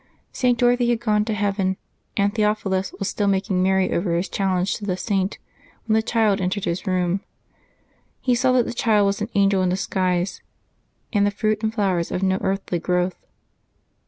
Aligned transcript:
St. 0.31 0.57
Dorothy 0.57 0.89
had 0.89 0.99
gone 0.99 1.25
to 1.25 1.33
heaven, 1.35 1.77
and 2.17 2.33
Theophilus 2.33 2.91
was 2.93 3.07
still 3.07 3.27
making 3.27 3.61
merry 3.61 3.93
over 3.93 4.15
his 4.15 4.29
cliallenge 4.29 4.73
to 4.77 4.83
the 4.85 4.97
Saint 4.97 5.37
when 5.85 5.93
the 5.93 6.01
child 6.01 6.41
entered 6.41 6.65
his 6.65 6.87
room. 6.87 7.21
He 8.19 8.33
saw 8.33 8.51
that 8.53 8.65
the 8.65 8.73
child 8.73 9.05
was 9.05 9.21
an 9.21 9.29
angel 9.35 9.61
in 9.61 9.69
disguise, 9.69 10.41
and 11.13 11.23
the 11.23 11.29
fruit 11.29 11.61
and 11.61 11.71
flowers 11.71 12.09
of 12.09 12.23
no 12.23 12.39
earthly 12.41 12.79
growth. 12.79 13.27